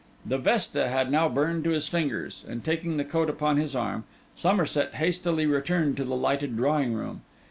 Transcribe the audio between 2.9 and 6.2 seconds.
the coat upon his arm, Somerset hastily returned to the